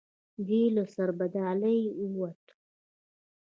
[0.47, 2.43] دی له سربدالۍ ووت.